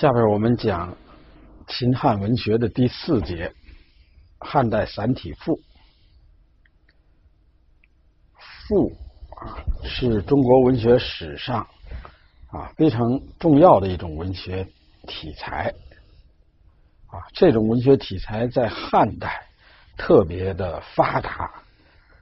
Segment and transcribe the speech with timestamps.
[0.00, 0.96] 下边我们讲
[1.68, 3.52] 秦汉文学的第四节——
[4.40, 5.60] 汉代散体赋。
[8.66, 8.90] 赋
[9.36, 11.66] 啊，是中国文学史上
[12.50, 14.66] 啊非常重要的一种文学
[15.06, 15.74] 题材
[17.08, 17.20] 啊。
[17.34, 19.46] 这种文学题材在汉代
[19.98, 21.62] 特别的发达，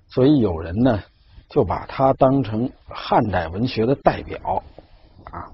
[0.09, 1.01] 所以有人呢
[1.49, 4.65] 就把它当成汉代文学的代表
[5.31, 5.47] 啊。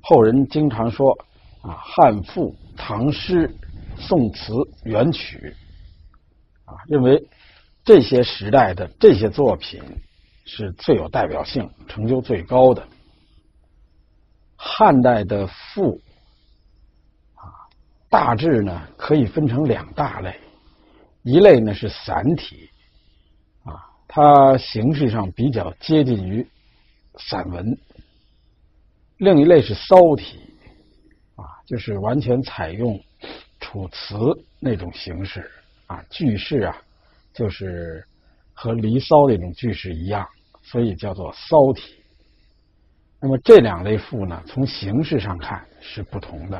[0.00, 1.16] 后人经常说。
[1.62, 3.54] 啊，汉赋、唐诗、
[3.98, 5.54] 宋词、元曲，
[6.64, 7.22] 啊，认为
[7.84, 9.82] 这些时代的这些作品
[10.46, 12.88] 是最有代表性、成就最高的。
[14.56, 16.00] 汉代的赋，
[17.34, 17.44] 啊，
[18.08, 20.40] 大致呢可以分成两大类，
[21.22, 22.70] 一类呢是散体，
[23.64, 26.48] 啊，它形式上比较接近于
[27.16, 27.66] 散文；
[29.18, 30.49] 另一类是骚体。
[31.70, 33.00] 就是完全采用
[33.60, 34.16] 楚辞
[34.58, 35.48] 那种形式
[35.86, 36.76] 啊，句式啊，
[37.32, 38.04] 就是
[38.52, 40.26] 和《离骚》那种句式一样，
[40.62, 41.94] 所以叫做骚体。
[43.20, 46.56] 那么这两类赋呢，从形式上看是不同的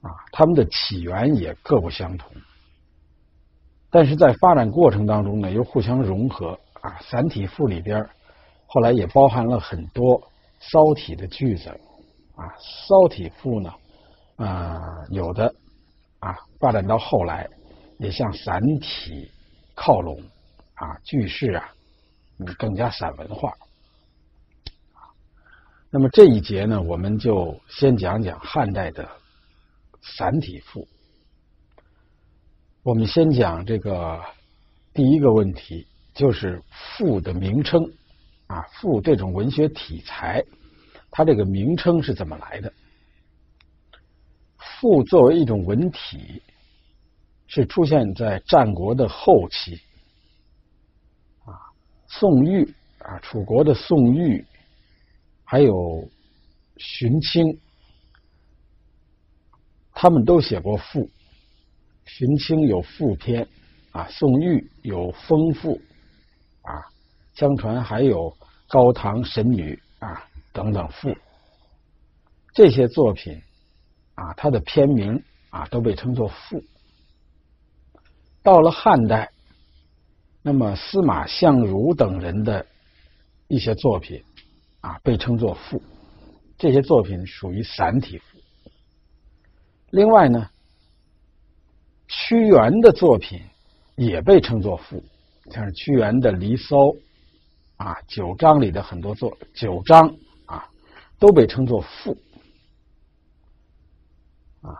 [0.00, 2.32] 啊，它们的起源也各不相同，
[3.88, 6.98] 但是在发展过程当中呢，又互相融合啊。
[7.02, 8.04] 散体赋里边
[8.66, 10.20] 后来也包含了很多
[10.58, 11.72] 骚体的句子。
[12.36, 13.72] 啊，骚体赋呢，
[14.36, 15.54] 啊，有的
[16.20, 17.48] 啊，发展到后来
[17.98, 19.30] 也向散体
[19.74, 20.20] 靠拢
[20.74, 21.72] 啊，句式啊，
[22.38, 23.52] 嗯，更加散文化。
[25.90, 29.08] 那么这一节呢，我们就先讲讲汉代的
[30.02, 30.86] 散体赋。
[32.82, 34.20] 我们先讲这个
[34.92, 37.82] 第一个问题，就是赋的名称
[38.46, 40.44] 啊，赋这种文学体裁。
[41.16, 42.70] 它这个名称是怎么来的？
[44.58, 46.42] 赋作为一种文体，
[47.46, 49.80] 是出现在战国的后期，
[51.46, 51.56] 啊，
[52.06, 54.44] 宋玉啊，楚国的宋玉，
[55.42, 56.06] 还有
[56.76, 57.58] 荀卿，
[59.94, 61.08] 他们都写过赋。
[62.04, 63.48] 荀卿有赋篇，
[63.92, 65.80] 啊，宋玉有风赋，
[66.60, 66.84] 啊，
[67.32, 68.36] 相传还有
[68.68, 70.25] 高唐神女啊。
[70.56, 71.14] 等等赋，
[72.54, 73.42] 这些作品
[74.14, 76.64] 啊，它的篇名啊都被称作赋。
[78.42, 79.30] 到了汉代，
[80.40, 82.64] 那么司马相如等人的
[83.48, 84.24] 一些作品
[84.80, 85.82] 啊被称作赋，
[86.56, 88.24] 这些作品属于散体赋。
[89.90, 90.48] 另外呢，
[92.08, 93.42] 屈原的作品
[93.94, 95.04] 也被称作赋，
[95.50, 96.76] 像是屈原的《离骚》
[97.76, 100.16] 啊，九章里的很多作九章。
[101.18, 102.16] 都被称作赋
[104.62, 104.74] 啊。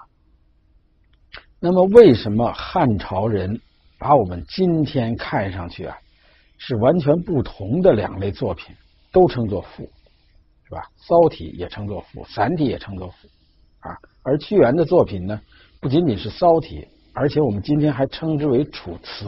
[1.58, 3.60] 那么，为什么汉朝人
[3.98, 5.96] 把我们今天看上去啊
[6.58, 8.74] 是完全不同的两类作品
[9.10, 9.90] 都称作赋，
[10.64, 10.90] 是吧？
[10.96, 13.28] 骚体也称作赋，散体也称作赋
[13.80, 13.96] 啊。
[14.22, 15.40] 而屈原的作品呢，
[15.80, 19.26] 不仅仅是骚体，而且我们今天还称之为楚辞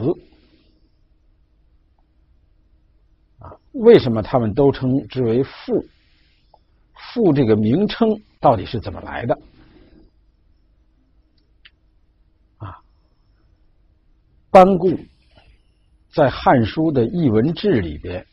[3.39, 3.57] 啊。
[3.73, 5.85] 为什么他们都称之为赋？
[7.13, 9.37] 赋这个名称到底是怎么来的？
[12.57, 12.79] 啊，
[14.51, 14.89] 班固
[16.11, 18.25] 在《汉书》的艺文志里边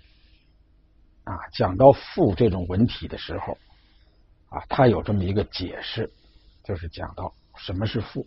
[1.24, 3.58] 啊，讲到赋这种文体的时候
[4.48, 6.10] 啊，他有这么一个解释，
[6.64, 8.26] 就是讲到什么是赋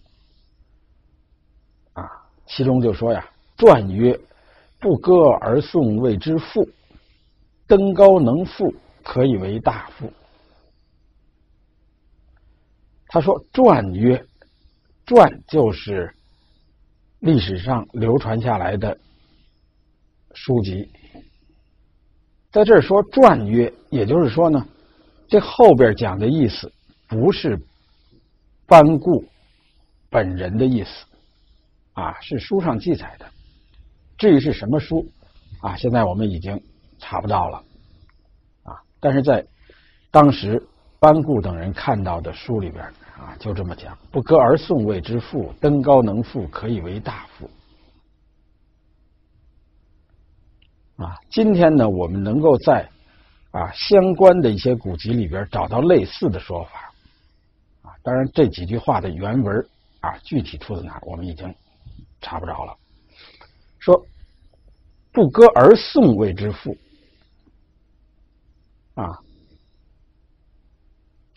[1.94, 2.04] 啊，
[2.46, 3.28] 其中就说呀
[3.58, 4.20] ：“传曰，
[4.80, 6.70] 不歌而颂谓之赋，
[7.68, 8.74] 登高能赋，
[9.04, 10.12] 可以为大赋。”
[13.12, 14.24] 他说：“传曰，
[15.08, 16.14] 传就是
[17.18, 18.96] 历史上流传下来的
[20.36, 20.88] 书籍。
[22.52, 24.64] 在这儿说传曰，也就是说呢，
[25.28, 26.72] 这后边讲的意思
[27.08, 27.60] 不是
[28.68, 29.26] 班固
[30.12, 30.90] 本人的意思
[31.94, 33.26] 啊，是书上记载的。
[34.20, 35.04] 至于是什么书
[35.62, 36.62] 啊，现在我们已经
[37.00, 37.64] 查不到了
[38.62, 38.78] 啊。
[39.00, 39.44] 但是在
[40.12, 40.64] 当时。”
[41.00, 42.84] 班固等人看到的书里边
[43.18, 47.50] 啊，就这么讲：不歌而颂谓之富，登高能赋，可以为大富。
[50.98, 52.90] 啊，今天呢，我们能够在
[53.52, 56.92] 啊相关的一些古籍里边找到类似的说法。
[57.82, 59.70] 啊，当然这几句话的原文
[60.02, 61.56] 啊，具体出自哪，我们已经
[62.20, 62.76] 查不着了。
[63.80, 64.06] 说
[65.14, 66.76] 不歌而颂谓之富，
[68.96, 69.20] 啊。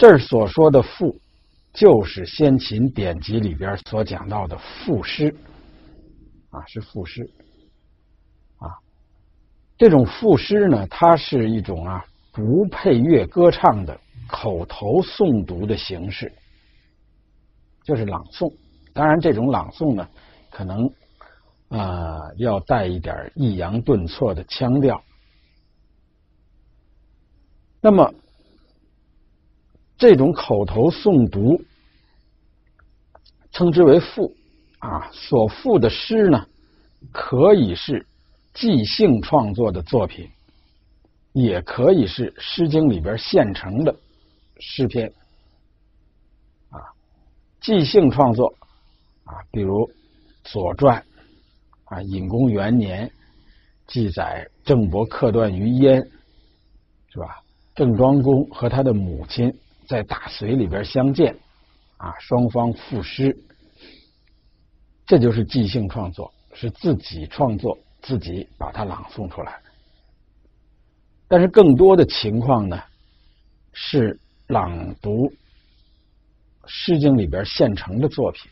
[0.03, 1.17] 这儿所说的赋
[1.73, 5.33] 就是先秦典籍里边所讲到的赋诗，
[6.51, 7.23] 啊，是赋诗，
[8.59, 8.67] 啊，
[9.79, 13.97] 这种赋诗呢，它是一种啊不配乐歌唱的
[14.27, 16.33] 口头诵读的形式，
[17.85, 18.53] 就是朗诵。
[18.93, 20.09] 当然，这种朗诵呢，
[20.51, 20.85] 可能
[21.69, 25.01] 啊要带一点抑扬顿挫的腔调。
[27.81, 28.13] 那么，
[29.97, 31.63] 这种口头诵读
[33.53, 34.35] 称之为赋
[34.79, 35.11] 啊。
[35.13, 36.47] 所赋的诗呢，
[37.13, 38.07] 可以是
[38.55, 40.29] 即兴创作的作品，
[41.33, 43.95] 也可以是《诗经》里边现成的
[44.59, 45.13] 诗篇
[46.71, 46.81] 啊。
[47.61, 48.55] 即兴创作
[49.25, 49.87] 啊，比如
[50.45, 51.05] 《左传》
[51.95, 53.11] 啊，隐公元年
[53.87, 56.03] 记载郑伯克段于鄢，
[57.09, 57.41] 是吧？
[57.75, 59.53] 郑庄公和他的母亲
[59.93, 61.37] 在大隋里边相见，
[61.99, 63.37] 啊，双方赋诗，
[65.05, 69.61] 这就是即兴创作，是自己创作，自己把它朗诵出来。
[71.29, 72.83] 但是更多的情况呢，
[73.75, 75.11] 是朗读
[76.65, 78.51] 《诗经》里边现成的作品，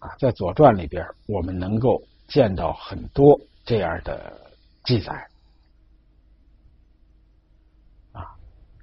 [0.00, 4.36] 啊，在《左传》里边我们能够见到很多这样的
[4.82, 5.28] 记载。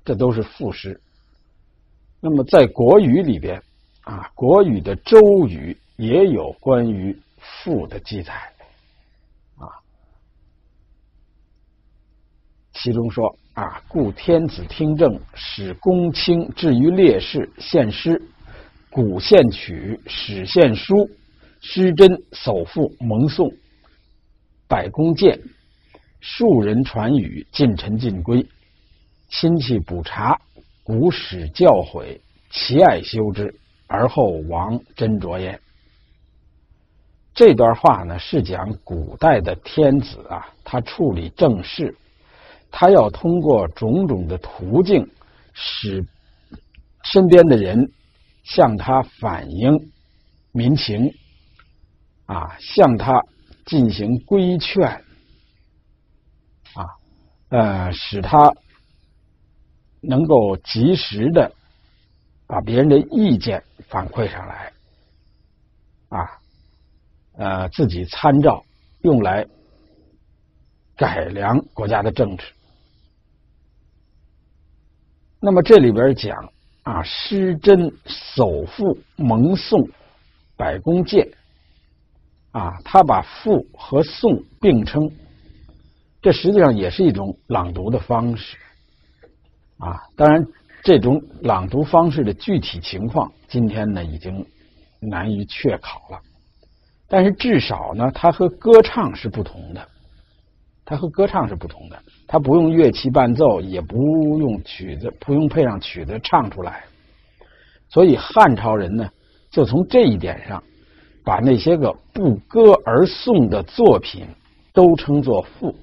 [0.06, 1.00] 这都是赋诗。
[2.21, 3.62] 那么在国语里边
[4.01, 8.33] 啊，国语的周语也有关于赋的记载
[9.57, 9.68] 啊。
[12.74, 18.22] 其中说啊，故天子听政，使公卿至于烈士献诗，
[18.89, 21.10] 古献曲，史献书，
[21.62, 23.54] 诗真叟赋蒙诵，
[24.68, 25.39] 百工见，
[26.19, 28.45] 数人传语，近臣尽归。
[29.30, 30.42] 亲戚补察，
[30.89, 32.19] 古史教诲，
[32.50, 33.53] 其爱修之，
[33.86, 35.62] 而后王斟酌焉。
[37.36, 41.95] 这段话呢，是讲古代的天子啊，他处理政事，
[42.71, 45.07] 他要通过种种的途径，
[45.53, 46.03] 使
[47.03, 47.91] 身边的人
[48.44, 49.91] 向他反映
[50.51, 51.13] 民情，
[52.25, 53.21] 啊，向他
[53.68, 54.89] 进行规劝，
[56.74, 56.83] 啊，
[57.50, 58.51] 呃，使他。
[60.01, 61.51] 能够及时的
[62.48, 64.74] 把别人的意见反馈上来，
[66.10, 66.40] 啊，
[67.34, 68.63] 呃，自己参照
[69.01, 69.46] 用来
[70.96, 72.46] 改良国家的政治。
[75.40, 76.51] 那么这里边讲
[76.84, 79.88] 啊，失真叟赋蒙宋
[80.57, 81.30] 百工见
[82.51, 85.12] 啊，他把赋和诵并称，
[86.22, 88.57] 这实际上也是一种朗读的方式。
[89.80, 90.46] 啊，当然，
[90.84, 94.46] 这种朗读方式的具体情况，今天呢已经
[95.00, 96.20] 难于确考了。
[97.08, 99.88] 但是至少呢，它和歌唱是不同的，
[100.84, 101.98] 它和歌唱是不同的。
[102.28, 103.98] 它不用乐器伴奏，也不
[104.38, 106.84] 用曲子，不用配上曲子唱出来。
[107.88, 109.10] 所以汉朝人呢，
[109.50, 110.62] 就从这一点上，
[111.24, 114.28] 把那些个不歌而颂的作品
[114.74, 115.74] 都称作赋。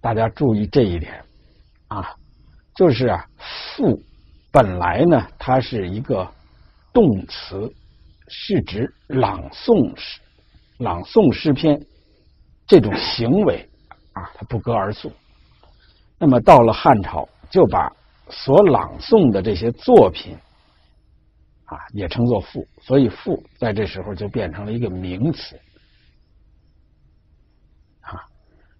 [0.00, 1.24] 大家注意这一点。
[1.92, 2.16] 啊，
[2.74, 3.26] 就是啊，
[3.76, 4.02] 赋
[4.50, 6.26] 本来呢，它是一个
[6.90, 7.70] 动词，
[8.28, 10.18] 是指朗诵诗、
[10.78, 11.78] 朗诵诗篇
[12.66, 13.68] 这种行为
[14.14, 15.12] 啊，它不歌而颂。
[16.18, 17.92] 那么到了汉朝，就把
[18.30, 20.34] 所朗诵的这些作品
[21.66, 25.60] 啊，也称作赋，所以赋在这时候就变成了一个名词
[28.00, 28.24] 啊。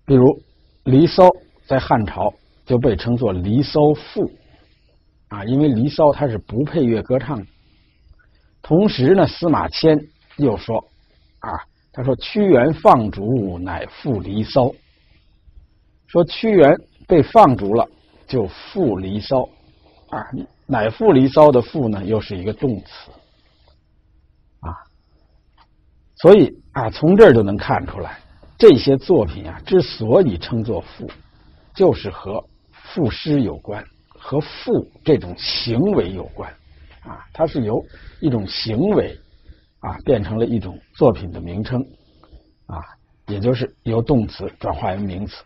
[0.06, 0.24] 比如
[0.84, 1.24] 《离骚》
[1.66, 2.32] 在汉朝。
[2.64, 4.30] 就被称作《离骚》赋
[5.28, 7.46] 啊，因为《离骚》它是不配乐歌唱的。
[8.62, 9.98] 同时呢，司马迁
[10.36, 10.84] 又说
[11.40, 11.50] 啊，
[11.92, 14.66] 他说屈原放逐，乃赋《离骚》。
[16.06, 16.76] 说屈原
[17.08, 17.88] 被放逐了，
[18.26, 19.38] 就赋《离骚》
[20.10, 20.24] 啊，
[20.66, 23.10] 乃赋《离骚》的赋呢，又是一个动词
[24.60, 24.70] 啊。
[26.16, 28.18] 所以啊，从这儿就能看出来，
[28.56, 31.10] 这些作品啊，之所以称作赋，
[31.74, 32.44] 就是和
[32.94, 34.46] 赋诗有关，和赋
[35.02, 36.52] 这种行为有关，
[37.00, 37.82] 啊，它是由
[38.20, 39.18] 一种行为
[39.80, 41.80] 啊变成了一种作品的名称，
[42.66, 42.76] 啊，
[43.28, 45.42] 也就是由动词转化为名词，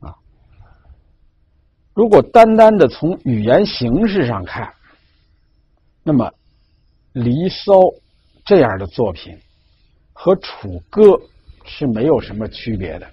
[0.00, 0.14] 啊，
[1.94, 4.70] 如果单单的从语言形式上看，
[6.02, 6.26] 那么
[7.12, 7.72] 《离骚》
[8.44, 9.38] 这样的作品
[10.12, 11.02] 和《楚歌》
[11.64, 13.10] 是没有什么区别的。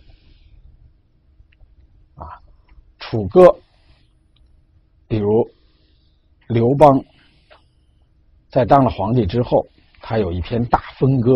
[3.09, 3.55] 楚歌
[5.07, 5.49] 比如
[6.49, 7.01] 刘邦
[8.49, 9.65] 在当了皇帝之后，
[10.01, 11.31] 他有一篇《大风歌》，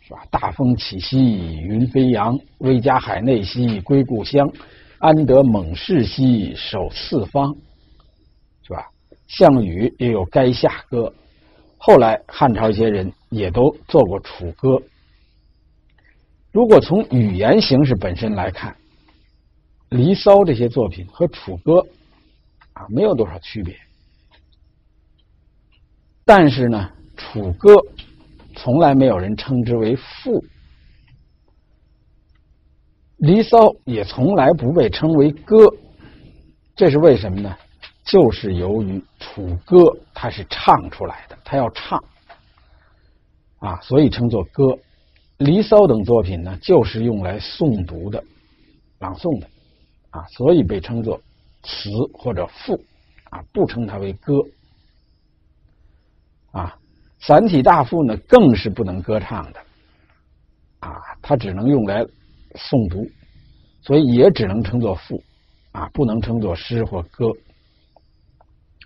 [0.00, 0.24] 是吧？
[0.28, 4.50] 大风起兮云飞扬，威加海内兮归故乡，
[4.98, 7.54] 安得猛士兮守四方，
[8.62, 8.90] 是吧？
[9.28, 11.02] 项羽也有《垓下歌》，
[11.78, 14.70] 后来汉朝一些人也都做过《楚歌》。
[16.50, 18.72] 如果从语言形式本身来看，
[19.94, 21.74] 《离骚》这些作品和《楚歌》
[22.72, 23.76] 啊没有多少区别，
[26.24, 27.74] 但是呢，《楚歌》
[28.56, 30.40] 从来没有人称之为赋，
[33.18, 35.54] 《离骚》也从来不被称为歌，
[36.74, 37.56] 这是为什么呢？
[38.04, 39.78] 就是由于《楚歌》
[40.12, 42.02] 它是唱出来的，它要唱。
[43.60, 44.64] 啊，所以称作歌。
[45.38, 48.22] 《离骚》等作品呢，就是用来诵读的、
[48.98, 49.48] 朗诵的，
[50.14, 51.20] 啊，所以被称作
[51.64, 52.80] 词或者赋，
[53.30, 54.34] 啊，不称它为歌。
[56.52, 56.78] 啊，
[57.18, 59.60] 散体大赋呢，更是不能歌唱的，
[60.78, 62.04] 啊，它只能用来
[62.54, 63.04] 诵读，
[63.82, 65.20] 所以也只能称作赋，
[65.72, 67.26] 啊，不能称作诗或歌。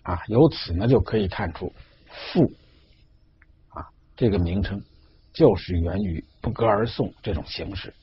[0.04, 1.70] 啊，由此呢，就可以看出
[2.32, 2.50] 赋，
[3.68, 4.82] 啊，这个名称。
[5.30, 7.94] 就是源于不歌而颂这种形式。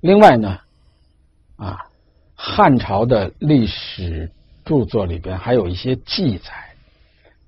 [0.00, 0.58] 另外呢，
[1.56, 1.90] 啊，
[2.34, 4.30] 汉朝的历史
[4.64, 6.76] 著作里边还有一些记载，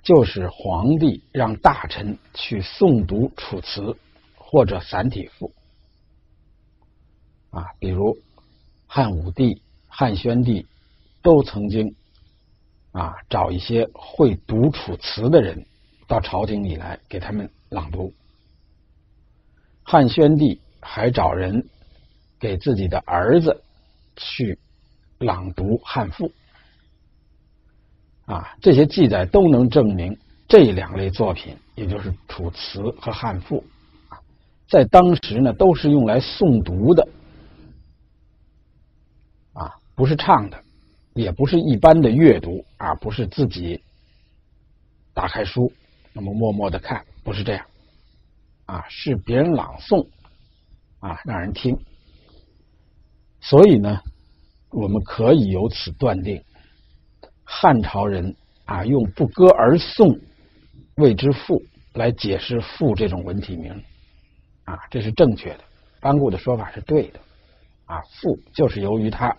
[0.02, 3.96] 就是皇帝让大臣去诵读楚辞
[4.34, 5.52] 或者散体赋，
[7.50, 8.16] 啊，比如
[8.86, 10.66] 汉武帝、汉宣帝
[11.22, 11.94] 都曾经
[12.92, 15.66] 啊找一些会读楚辞的人。
[16.06, 18.14] 到朝廷里来给他们朗读。
[19.82, 21.68] 汉宣帝还找人
[22.40, 23.62] 给自己的儿子
[24.18, 24.58] 去
[25.18, 26.30] 朗读汉赋，
[28.26, 30.14] 啊，这些记载都能证明
[30.46, 33.64] 这两类作品，也就是楚辞和汉赋，
[34.08, 34.18] 啊，
[34.68, 37.08] 在当时呢都是用来诵读的，
[39.54, 40.62] 啊，不是唱的，
[41.14, 43.82] 也不是一般的阅读，而不是自己
[45.14, 45.72] 打开书。
[46.12, 47.64] 那么默默的看，不是这样，
[48.66, 50.08] 啊，是别人朗诵，
[50.98, 51.78] 啊，让人听。
[53.40, 54.00] 所以呢，
[54.70, 56.42] 我们可以由此断定，
[57.44, 60.18] 汉朝人啊，用不歌而颂
[60.96, 61.62] 谓之赋
[61.94, 63.72] 来解释赋这种文体名，
[64.64, 65.60] 啊，这是正确的。
[66.00, 67.20] 班固的说法是对的，
[67.86, 69.36] 啊，赋就是由于它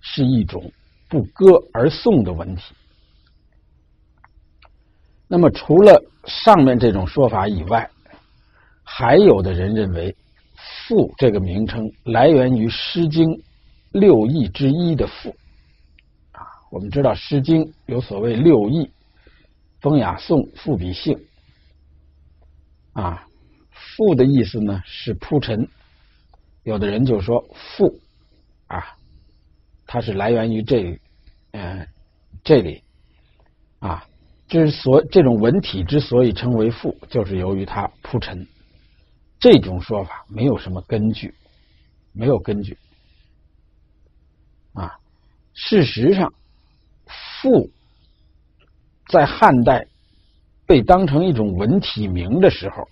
[0.00, 0.70] 是一种
[1.08, 2.74] 不歌而颂的文体。
[5.28, 7.90] 那么，除了上面这种说法以外，
[8.84, 10.14] 还有的人认为
[10.88, 13.24] “赋”这个名称来源于《诗经》
[13.92, 15.34] 六艺之一的“赋”。
[16.32, 18.90] 啊，我们知道《诗经》有所谓六艺：
[19.80, 21.18] 风、雅、颂、赋、比、兴。
[22.92, 23.26] 啊
[23.70, 25.68] ，“赋”的意思呢是铺陈。
[26.64, 28.00] 有的人就说“赋”
[28.66, 28.96] 啊，
[29.86, 30.98] 它是来源于这
[31.52, 31.86] 嗯
[32.42, 32.82] 这里
[33.78, 34.04] 啊。
[34.48, 38.46] 之所这种文体之所以称为赋，就是由于它铺陈。
[39.38, 41.34] 这种说法没有什么根据，
[42.12, 42.76] 没有根据。
[44.74, 44.98] 啊，
[45.54, 46.32] 事实上，
[47.06, 47.70] 赋
[49.08, 49.86] 在汉代
[50.66, 52.88] 被当成一种文体名的时候，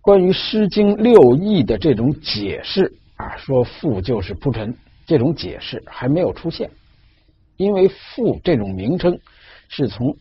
[0.00, 4.76] 关于《诗经》六艺的这种解释啊，说赋就是铺陈，
[5.06, 6.70] 这种解释还没有出现，
[7.56, 9.18] 因为赋这种名称。
[9.74, 10.14] 是从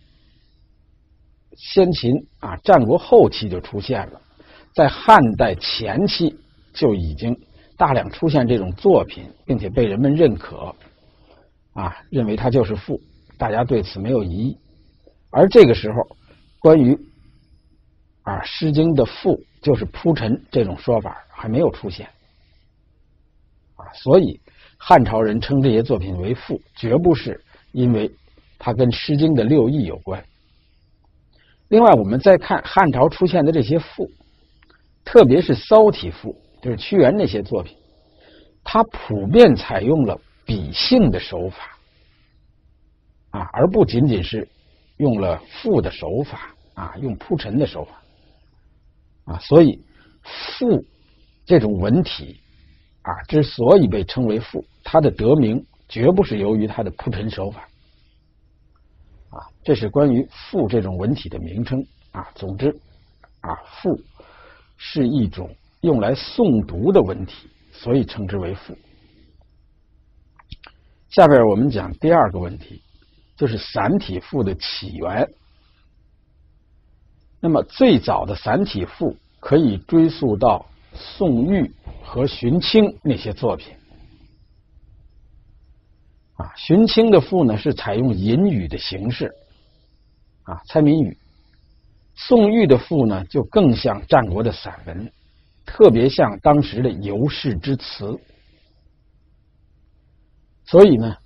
[1.58, 4.22] 先秦啊战国后期就出现了，
[4.74, 6.36] 在汉代前期
[6.74, 7.38] 就已经
[7.78, 10.76] 大量出现这种作品，并且被人们认可，
[11.74, 13.00] 啊，认为它就是赋，
[13.38, 14.58] 大家对此没有疑义。
[15.30, 16.18] 而这个时候，
[16.60, 16.94] 关于
[18.24, 22.08] 啊《诗经》的赋就是铺陈这种说法还没有出现，
[23.76, 24.40] 啊，所以
[24.78, 28.12] 汉朝人称这些作品为赋，绝不是因为。
[28.64, 30.24] 它跟《诗经》的六艺有关。
[31.70, 34.08] 另外，我们再看汉朝出现的这些赋，
[35.04, 37.76] 特别是骚体赋，就是屈原那些作品，
[38.64, 41.78] 它普遍采用了比兴的手法，
[43.32, 44.48] 啊，而不仅仅是
[44.98, 49.80] 用了赋的手法，啊，用铺陈的手法，啊，所以
[50.24, 50.86] 赋
[51.46, 52.40] 这种文体，
[53.02, 57.68] 啊，之所以被称为赋，它的得名绝不是由于它的铺陈手法。
[59.32, 61.82] 啊，这是关于“赋”这种文体的名称
[62.12, 62.30] 啊。
[62.36, 62.68] 总之，
[63.40, 63.98] 啊，“赋”
[64.84, 68.76] 是一种用来诵读的文体，所以称之为“赋”。
[71.08, 72.82] 下边我们讲第二个问题，
[73.38, 75.30] 就是散体赋的起源。
[77.40, 81.72] 那么最早的散体赋可以追溯到宋玉
[82.04, 83.76] 和荀卿那些作品。
[86.38, 89.32] 啊，荀卿的赋呢是采用隐语的形式，
[90.42, 91.16] 啊，猜谜语。
[92.28, 95.12] 宋玉的赋呢就更像战国的散文，
[95.66, 98.20] 特别像当时的游士之词。
[100.66, 101.18] 所以呢，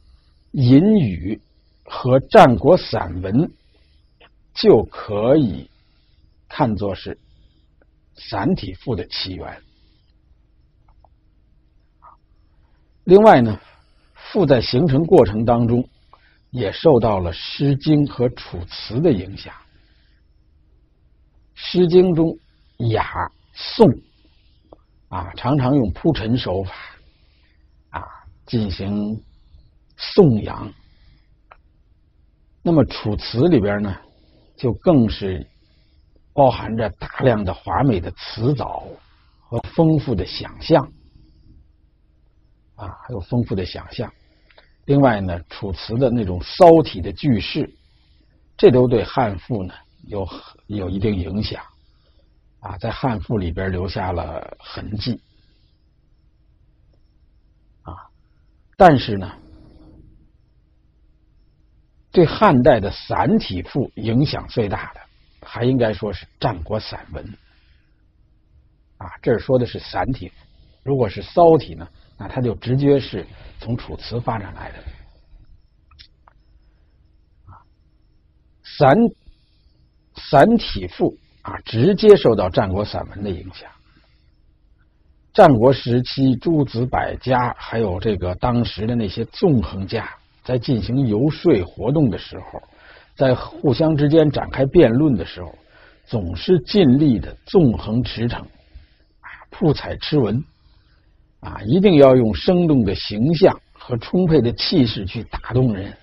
[0.51, 1.41] 隐语
[1.83, 3.51] 和战国散文
[4.53, 5.69] 就可以
[6.47, 7.17] 看作是
[8.15, 9.61] 散体赋的起源。
[13.03, 13.59] 另外呢。
[14.31, 15.87] 赋在形成过程当中，
[16.49, 19.53] 也受到了《诗经》和《楚辞》的影响。
[21.55, 22.37] 《诗经》中
[22.89, 23.89] 雅颂
[25.07, 26.73] 啊，常常用铺陈手法
[27.89, 28.03] 啊
[28.45, 29.23] 进行
[29.97, 30.71] 颂扬。
[32.61, 33.95] 那么《楚辞》里边呢，
[34.57, 35.47] 就更是
[36.33, 38.85] 包含着大量的华美的词藻
[39.39, 40.83] 和丰富的想象
[42.75, 44.11] 啊，还有丰富的想象。
[44.85, 47.73] 另外呢，楚辞的那种骚体的句式，
[48.57, 49.73] 这都对汉赋呢
[50.07, 50.27] 有
[50.67, 51.63] 有一定影响，
[52.59, 55.21] 啊，在汉赋里边留下了痕迹，
[57.83, 57.93] 啊，
[58.77, 59.31] 但是呢，
[62.11, 65.01] 对汉代的散体赋影响最大的，
[65.41, 67.37] 还应该说是战国散文，
[68.97, 70.31] 啊，这儿说的是散体，
[70.83, 71.87] 如果是骚体呢？
[72.17, 73.27] 那它就直接是
[73.59, 74.77] 从楚辞发展来的，
[78.63, 78.95] 散
[80.15, 83.69] 散体赋啊，直接受到战国散文的影响。
[85.33, 90.09] 战国时期，诸子百家还有这个当时的那些纵横家，
[90.43, 92.63] 在进行游说活动的时候，
[93.15, 95.53] 在互相之间展开辩论的时候，
[96.05, 100.43] 总是尽力的纵横驰骋，啊，铺彩诗文。
[101.41, 105.95] 啊，一定要用生动的形象和充沛的气势去打动人，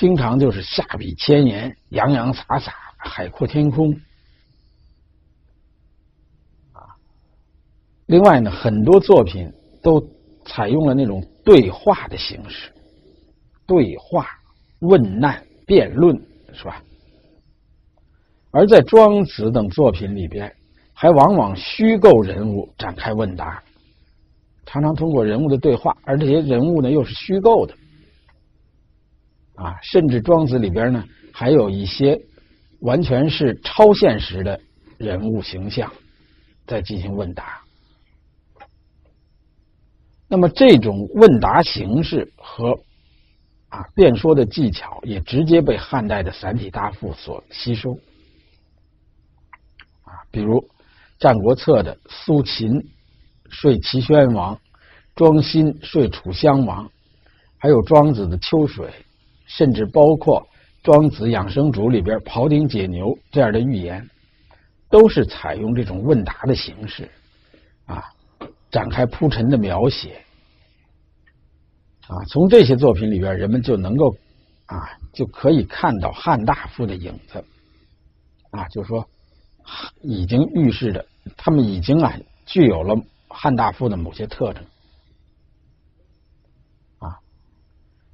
[0.00, 3.92] 经常就是下笔千言，洋洋洒洒，海阔天空，
[6.72, 6.96] 啊，
[8.06, 10.02] 另外呢，很多作品都
[10.46, 12.72] 采用了那种对话的形式，
[13.66, 14.26] 对话、
[14.78, 16.18] 问难、辩论，
[16.54, 16.82] 是吧？
[18.52, 20.56] 而在庄子等作品里边。
[20.92, 23.62] 还往往虚构人物展开问答，
[24.66, 27.74] 常常通过人物的对话，而这些人物呢又是虚构的，
[29.62, 32.20] 啊，甚至庄子里边呢还有一些
[32.80, 34.60] 完全是超现实的
[34.98, 35.92] 人物形象
[36.66, 37.60] 在进行问答。
[40.28, 42.72] 那么这种问答形式和
[43.68, 47.92] 啊辩说的技巧，也直接被汉代的散体大赋所吸收，
[50.02, 50.58] 啊，比如。
[51.22, 52.82] 《战国策》的苏秦
[53.50, 54.58] 说齐宣王，
[55.14, 56.90] 庄辛说楚襄王，
[57.58, 58.90] 还有庄子的秋水，
[59.52, 60.40] 甚至包括
[60.84, 64.08] 《庄子养生主》里边庖丁解牛这样的寓言，
[64.88, 67.10] 都是采用这种问答的形式，
[67.86, 68.00] 啊，
[68.70, 70.22] 展开铺陈的描写，
[72.06, 74.14] 啊，从这些作品里边，人们就能够
[74.66, 77.44] 啊，就可以看到汉大夫的影子，
[78.52, 79.04] 啊，就是说
[80.00, 81.04] 已经预示着。
[81.36, 82.96] 他们已经啊具有了
[83.28, 84.64] 汉大夫的某些特征
[86.98, 87.18] 啊，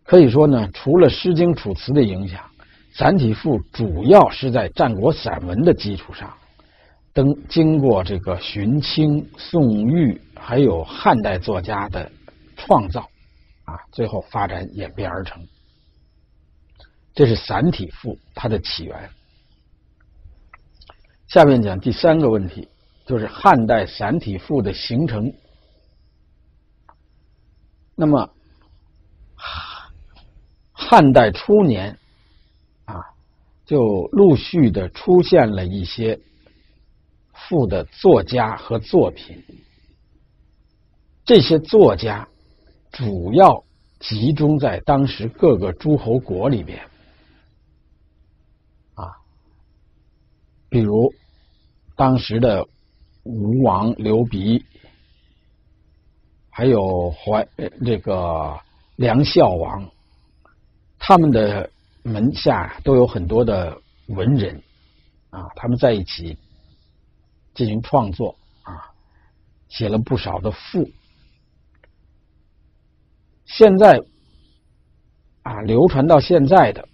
[0.06, 2.40] 可以说呢，除了《诗经》《楚辞》的影响，
[2.94, 6.32] 散体赋主要是在战国散文的基础上，
[7.12, 12.10] 登经过这个荀卿、宋玉还有汉代作家的
[12.56, 13.00] 创造
[13.64, 15.44] 啊，最后发展演变而成。
[17.14, 19.10] 这是散体赋它的起源。
[21.28, 22.68] 下面讲第三个问题。
[23.06, 25.32] 就是汉代散体赋的形成。
[27.94, 28.30] 那么，
[30.88, 31.98] 汉代初年
[32.84, 33.02] 啊，
[33.64, 36.18] 就陆续的出现了一些
[37.32, 39.44] 赋的作家和作品。
[41.24, 42.28] 这些作家
[42.92, 43.64] 主要
[43.98, 46.78] 集中在当时各个诸侯国里边
[48.94, 49.10] 啊，
[50.68, 51.12] 比如
[51.96, 52.66] 当时的。
[53.28, 54.64] 吴王刘鼻，
[56.48, 57.44] 还有怀
[57.84, 58.56] 这个
[58.94, 59.90] 梁孝王，
[61.08, 61.70] 他们的
[62.02, 64.60] 门下都有很多的文人
[65.30, 66.36] 啊，他们在一起
[67.54, 68.90] 进行创作啊，
[69.68, 70.90] 写了不少的赋。
[73.44, 74.02] 现在
[75.42, 76.88] 啊，流传到现在的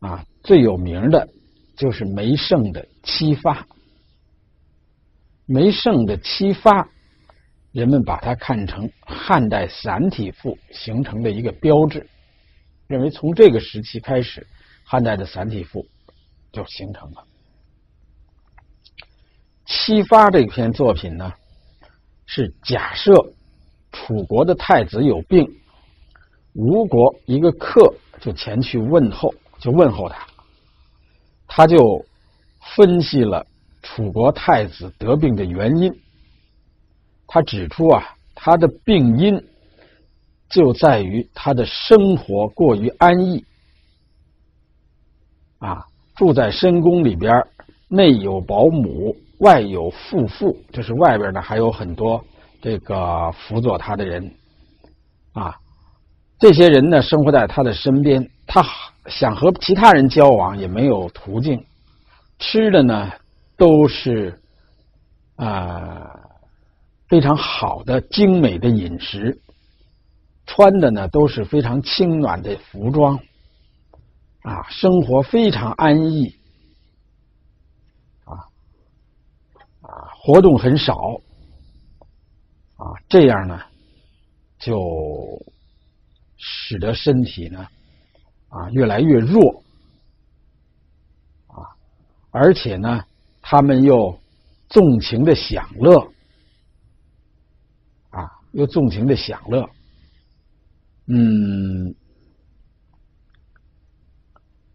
[0.00, 1.28] 啊最有名的
[1.76, 3.64] 就是梅圣的七发。
[5.44, 6.88] 梅圣的七发，
[7.70, 12.08] 人们把它看成汉代散体赋形成的一个标志，
[12.86, 14.46] 认为从这个时期开始，
[14.84, 15.86] 汉代的散体赋
[16.52, 17.24] 就形成了。
[19.64, 21.32] 七发这篇作品呢，
[22.26, 23.12] 是假设
[23.92, 25.48] 楚国的太子有病，
[26.52, 30.26] 吴国一个客就前去问候，就问候他，
[31.46, 32.04] 他就
[32.76, 33.46] 分析了。
[33.82, 35.96] 楚国太子得病的原因，
[37.28, 39.40] 他指出啊，他的病因
[40.48, 43.44] 就在于他的生活过于安逸，
[45.58, 45.84] 啊，
[46.16, 47.32] 住在深宫里边，
[47.88, 52.24] 内有保姆，外有夫妇，就是外边呢还有很多
[52.60, 54.34] 这个辅佐他的人，
[55.32, 55.56] 啊，
[56.38, 58.64] 这些人呢生活在他的身边，他
[59.06, 61.64] 想和其他人交往也没有途径，
[62.38, 63.12] 吃的呢。
[63.58, 64.38] 都是
[65.36, 66.10] 啊
[67.08, 69.40] 非常好的精美的饮食，
[70.46, 73.18] 穿的呢都是非常轻暖的服装，
[74.42, 76.34] 啊，生活非常安逸，
[78.24, 78.32] 啊
[79.82, 80.94] 啊，活动很少，
[82.76, 83.60] 啊，这样呢
[84.58, 85.44] 就
[86.36, 87.66] 使得身体呢
[88.48, 89.62] 啊越来越弱，
[91.48, 91.76] 啊，
[92.30, 93.04] 而且呢。
[93.48, 94.18] 他们又
[94.68, 96.10] 纵情的享乐，
[98.10, 99.70] 啊，又纵情的享乐，
[101.08, 101.94] 嗯，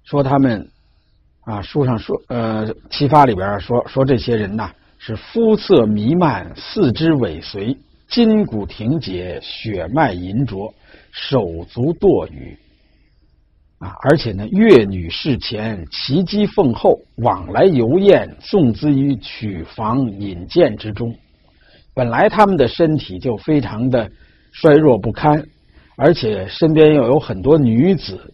[0.04, 0.70] 说他们
[1.42, 10.74] 啊，书上说，呃，启发里边说说这些人呐，是肤色弥漫，四肢尾随，筋骨挺结，血脉银浊，
[11.12, 12.58] 手足堕羽。
[13.80, 21.16] 啊，而且呢，越女侍前，骑机奉后，往来游宴，送之于曲房引荐之中。
[21.96, 24.10] 本来他们的身体就非常的
[24.52, 25.44] 衰弱不堪，
[25.96, 28.34] 而且身边又有很多女子，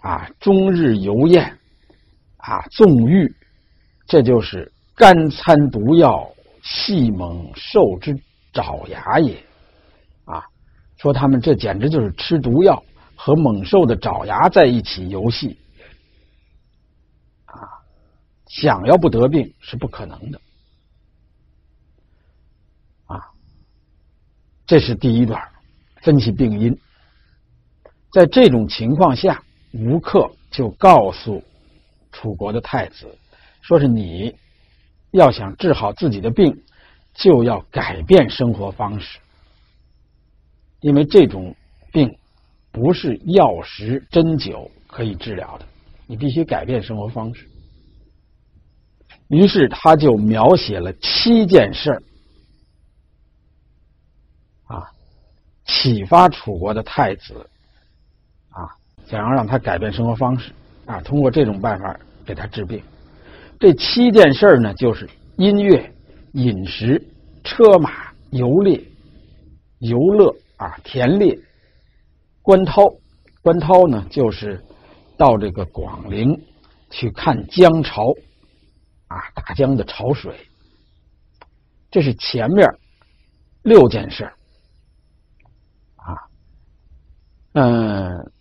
[0.00, 1.58] 啊，终日游宴，
[2.36, 3.34] 啊，纵欲，
[4.06, 6.30] 这就是干参毒药，
[6.62, 8.16] 细猛兽之
[8.52, 9.36] 爪牙也。
[10.24, 10.44] 啊，
[10.96, 12.82] 说他们这简直就是吃毒药。
[13.20, 15.58] 和猛兽的爪牙在一起游戏，
[17.46, 17.58] 啊，
[18.46, 20.40] 想要不得病是不可能的，
[23.06, 23.20] 啊，
[24.64, 25.42] 这是第一段
[26.00, 26.78] 分析病因。
[28.12, 29.42] 在这种情况下，
[29.72, 31.42] 吴克就告诉
[32.12, 33.06] 楚国的太子，
[33.60, 34.34] 说是你
[35.10, 36.62] 要想治好自己的病，
[37.14, 39.18] 就要改变生活方式，
[40.80, 41.54] 因为这种
[41.92, 42.16] 病。
[42.70, 45.66] 不是药食针灸可以治疗的，
[46.06, 47.48] 你必须改变生活方式。
[49.28, 52.02] 于是他就描写了七件事儿，
[54.66, 54.92] 啊，
[55.64, 57.48] 启发楚国的太子，
[59.08, 60.52] 想要让他改变生活方式，
[60.84, 62.82] 啊，通过这种办法给他治病。
[63.58, 65.90] 这七件事儿呢，就是音乐、
[66.32, 67.02] 饮食、
[67.42, 68.84] 车马、游猎、
[69.78, 71.38] 游乐啊，田猎。
[72.42, 72.82] 关涛，
[73.42, 74.62] 关涛呢，就是
[75.16, 76.38] 到这个广陵
[76.90, 78.12] 去看江潮，
[79.08, 80.34] 啊，大江的潮水。
[81.90, 82.66] 这是前面
[83.62, 84.24] 六件事
[85.96, 86.16] 啊，
[87.52, 88.32] 嗯，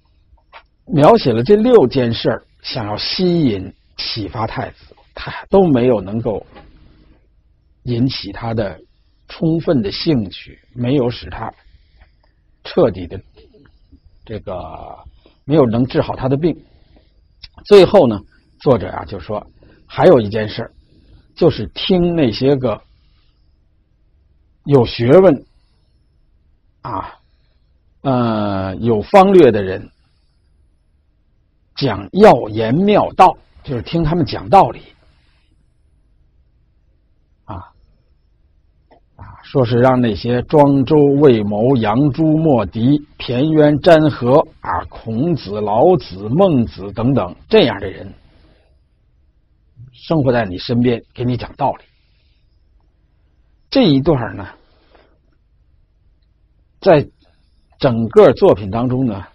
[0.87, 6.45] 描写了这六件事想要吸引、启发太子，他都没有能够
[7.83, 8.79] 引起他的
[9.27, 11.53] 充分的兴趣，没有使他
[12.63, 13.19] 彻底的。
[14.25, 14.53] 这个
[15.45, 16.53] 没有能治好他的病，
[17.65, 18.19] 最后呢，
[18.59, 19.47] 作者啊就说
[19.85, 20.69] 还有一件事
[21.33, 22.81] 就是听那些个
[24.65, 25.45] 有学问
[26.81, 27.19] 啊，
[28.01, 29.89] 呃，有方略的人
[31.77, 34.81] 讲要言妙道，就是听他们讲道理。
[37.45, 37.55] 啊
[39.15, 48.13] 啊说是让那些庄周、魏谋、杨朱、莫迪、田渊、詹和啊、孔子、老子、孟子等等这样的人
[49.93, 51.83] 生活在你身边，给你讲道理。
[53.69, 54.47] 这一段呢，
[56.79, 57.07] 在
[57.79, 59.25] 整个作品当中呢，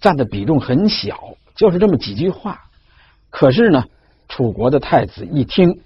[0.00, 2.60] 占的比重很小，就是这么几句话。
[3.28, 3.84] 可是呢，
[4.28, 5.80] 楚国的太子一听，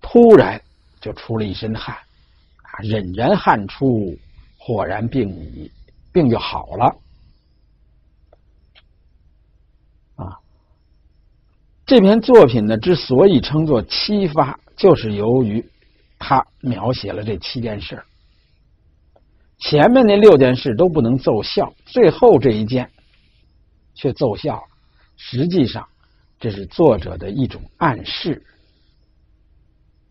[0.00, 0.60] 突然
[1.00, 1.96] 就出了一身汗。
[1.96, 4.18] 啊忍然汗出，
[4.58, 5.70] 火然病已。
[6.12, 6.96] 病就好了。
[10.14, 10.38] 啊，
[11.84, 15.68] 这篇作品呢，之所以称作七发，就是由于
[16.20, 18.04] 他描写了这七件事
[19.58, 22.88] 前面那六件事都不能奏效，最后这一件
[23.94, 24.68] 却奏效了。
[25.16, 25.88] 实际上，
[26.38, 28.42] 这是作者的一种暗示。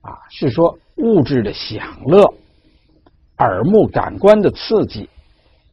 [0.01, 2.33] 啊，是说物质的享乐、
[3.37, 5.09] 耳目感官的刺激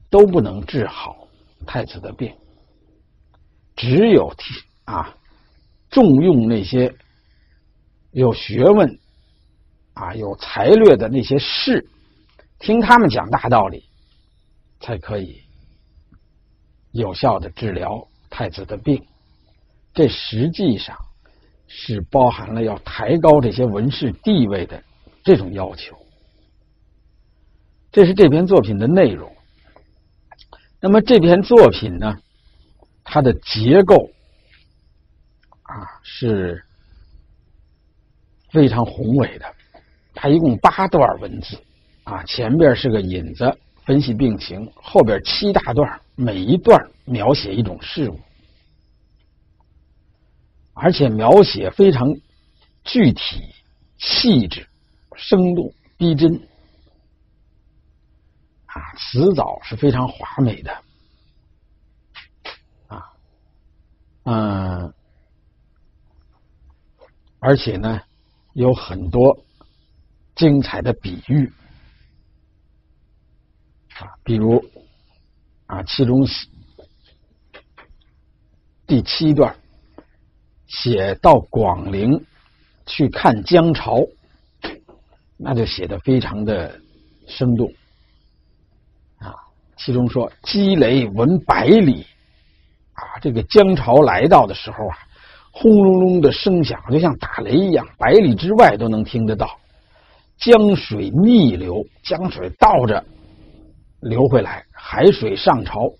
[0.08, 1.26] 都不能治好
[1.66, 2.32] 太子的病，
[3.74, 4.32] 只有
[4.84, 5.16] 啊
[5.90, 6.94] 重用那些
[8.12, 8.98] 有学问、
[9.94, 11.88] 啊有才略的那些士，
[12.60, 13.84] 听他们讲大道理，
[14.78, 15.42] 才可以
[16.92, 19.05] 有效的治疗太子的病。
[19.94, 20.96] 这实际上。
[21.72, 24.83] 是包含了要抬高这些文士地位的
[25.22, 25.96] 这种要求，
[27.92, 29.33] 这是这篇作品的内容。
[30.81, 32.18] 那么这篇作品呢，
[33.05, 34.11] 它的结构
[35.62, 36.64] 啊是
[38.50, 39.55] 非常宏伟的。
[40.12, 41.57] 它一共八段文字
[42.03, 48.18] 啊，前边是个引子，分析病情；后边七大段，每一段描写一种事物。
[50.72, 52.08] 而且描写非常
[52.84, 53.52] 具体、
[53.98, 54.66] 细致、
[55.14, 56.34] 生动、逼真，
[58.66, 60.72] 啊，词藻是非常华美的，
[62.86, 63.12] 啊，
[64.22, 64.94] 嗯，
[67.40, 68.00] 而且呢，
[68.54, 69.44] 有很多
[70.34, 71.52] 精彩的比喻，
[74.00, 74.64] 啊，比如
[75.66, 76.26] 啊，其中
[78.86, 79.54] 第七段。
[80.72, 82.24] 写到广陵
[82.86, 84.06] 去看江潮，
[85.36, 86.80] 那就写的非常的
[87.26, 87.66] 生动
[89.18, 89.34] 啊。
[89.76, 92.06] 其中说“积雷闻百里”，
[92.94, 94.96] 啊，这个江潮来到的时候啊，
[95.50, 99.58] 轰隆隆的声响就像打雷一样，百里之外都能听得到。
[100.36, 103.04] 江水逆流，江水倒着
[104.00, 105.92] 流回来，海水上潮，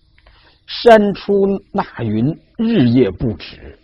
[0.66, 3.78] 山出纳云，日夜不止。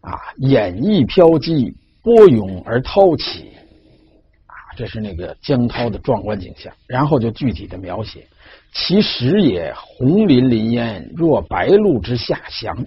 [0.00, 3.50] 啊，演绎飘激，波涌而涛起，
[4.46, 6.72] 啊，这是那个江涛的壮观景象。
[6.86, 8.26] 然后就具体的描写，
[8.72, 12.86] 其实也红林林烟，若白鹭之下翔。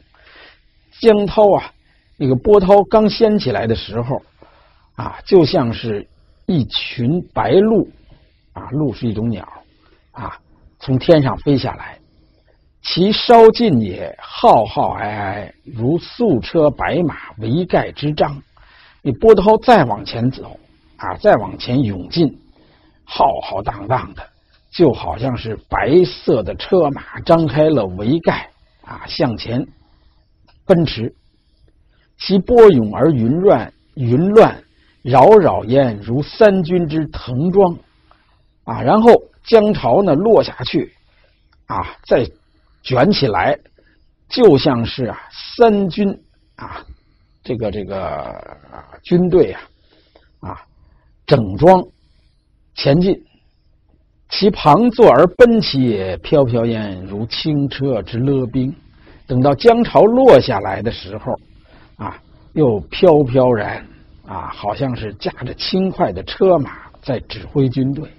[1.01, 1.73] 江涛啊，
[2.17, 4.21] 那个波涛刚掀起来的时候，
[4.95, 6.07] 啊，就像是
[6.45, 7.87] 一群白鹭，
[8.53, 9.47] 啊，鹭是一种鸟，
[10.11, 10.37] 啊，
[10.79, 11.97] 从天上飞下来。
[12.83, 18.41] 其稍近也，浩浩皑皑，如素车白马围盖之章。
[19.03, 20.59] 你波涛再往前走，
[20.97, 22.39] 啊，再往前涌进，
[23.03, 24.27] 浩浩荡荡的，
[24.71, 28.49] 就好像是白色的车马张开了围盖，
[28.83, 29.67] 啊，向前
[30.65, 31.13] 奔驰。
[32.17, 34.63] 其波涌而云乱，云乱
[35.03, 37.77] 扰扰焉，如三军之腾庄。
[38.63, 40.93] 啊，然后江潮呢落下去，
[41.67, 42.25] 啊，再。
[42.83, 43.59] 卷起来，
[44.27, 46.09] 就像是啊三军
[46.55, 46.83] 啊，
[47.43, 48.57] 这个这个
[49.03, 49.61] 军队啊
[50.39, 50.61] 啊
[51.27, 51.79] 整装
[52.73, 53.23] 前进，
[54.29, 58.75] 其旁坐而奔起也，飘飘焉如轻车之勒兵。
[59.27, 61.33] 等到江潮落下来的时候，
[61.97, 62.19] 啊，
[62.53, 63.85] 又飘飘然
[64.25, 68.09] 啊，好像是驾着轻快的车马在指挥军队。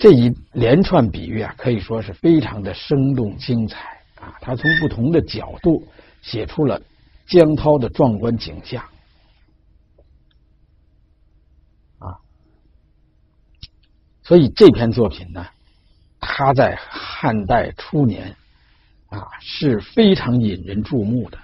[0.00, 4.34] 这一连串比喻啊，可以说是非常的生动精彩啊！
[4.40, 5.86] 他从不同的角度
[6.22, 6.80] 写出了
[7.26, 8.82] 江涛的壮观景象
[11.98, 12.16] 啊。
[14.22, 15.46] 所以这篇作品呢，
[16.18, 18.34] 他在汉代初年
[19.10, 21.36] 啊是非常引人注目的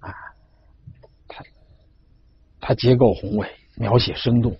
[0.00, 0.14] 啊。
[1.28, 1.44] 他
[2.58, 4.58] 他结构宏伟，描写生动。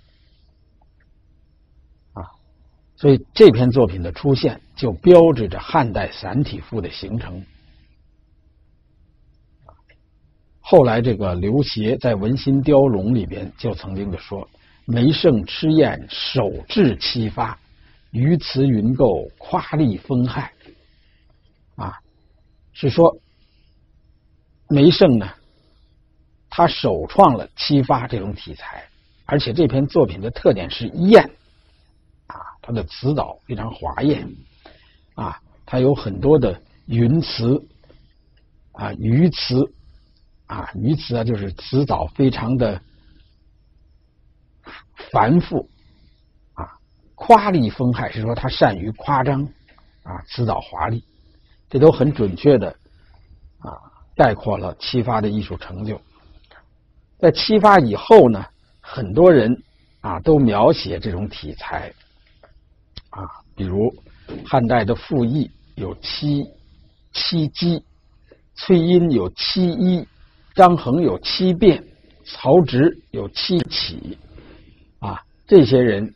[2.97, 7.45] 所以这篇作品的出现，就标志着汉代散体赋的形成。
[10.61, 14.49] 后来，这个刘勰在《文心雕龙》里边就曾经的说
[14.87, 17.59] ：“梅圣吃宴，首制七发，
[18.13, 20.51] 于辞云构，夸丽风害。”
[21.77, 21.99] 啊，
[22.73, 23.15] 是说
[24.69, 25.29] 梅圣呢，
[26.49, 28.89] 他首创了七发这种题材，
[29.27, 31.29] 而且这篇作品的特点是艳。
[32.67, 34.27] 它的词藻非常华艳，
[35.17, 37.63] 啊，它有很多的云词，
[38.73, 39.71] 啊，鱼词，
[40.47, 42.81] 啊，鱼词啊，就是词藻非常的
[45.11, 45.69] 繁复，
[46.55, 46.73] 啊，
[47.15, 49.43] 夸丽风害是说他善于夸张
[50.03, 51.05] 啊，辞藻华丽，
[51.69, 52.71] 这都很准确的
[53.59, 53.77] 啊
[54.17, 56.01] 概括了七发的艺术成就。
[57.19, 58.43] 在七发以后呢，
[58.81, 59.63] 很多人
[60.01, 61.93] 啊都描写这种题材
[63.15, 63.95] 啊，比如
[64.45, 66.45] 汉代的傅毅有七
[67.13, 67.85] 七机，
[68.57, 70.07] 崔莺有七一，
[70.55, 71.85] 张衡有七变，
[72.25, 74.19] 曹植有七起，
[74.99, 76.15] 啊，这些人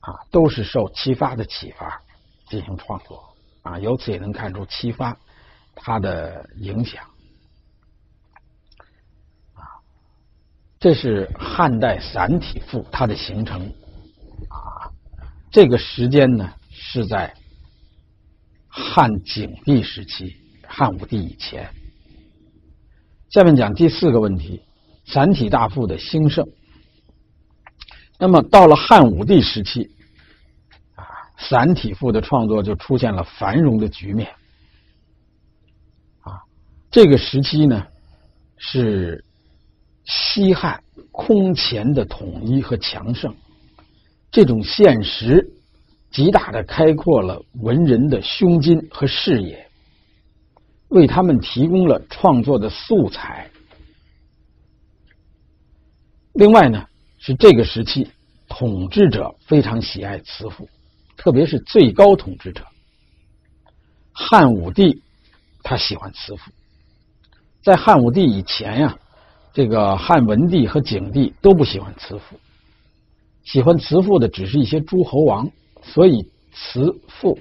[0.00, 2.02] 啊都是受齐发的启发
[2.48, 5.16] 进行创作啊，由此也能看出齐发
[5.74, 7.02] 他的影响。
[10.78, 13.72] 这是汉代散体赋它的形成，
[15.50, 17.34] 这个时间呢是在
[18.68, 21.68] 汉景帝时期，汉武帝以前。
[23.30, 24.62] 下面讲第四个问题：
[25.06, 26.46] 散体大赋的兴盛。
[28.18, 29.90] 那么到了汉武帝时期，
[30.94, 31.04] 啊，
[31.38, 34.30] 散体赋的创作就出现了繁荣的局面。
[36.20, 36.42] 啊，
[36.90, 37.86] 这个时期呢
[38.56, 39.22] 是。
[40.08, 43.34] 西汉空前的统一和强盛，
[44.30, 45.50] 这种现实
[46.10, 49.66] 极大的开阔了文人的胸襟和视野，
[50.88, 53.50] 为他们提供了创作的素材。
[56.34, 56.86] 另外呢，
[57.18, 58.10] 是这个时期
[58.48, 60.68] 统治者非常喜爱词赋，
[61.16, 62.64] 特别是最高统治者
[64.12, 65.02] 汉武帝，
[65.62, 66.50] 他喜欢词赋。
[67.62, 68.98] 在汉武帝以前呀。
[69.54, 72.38] 这个汉文帝和景帝都不喜欢慈赋，
[73.46, 75.48] 喜欢慈赋的只是一些诸侯王，
[75.80, 77.38] 所以慈赋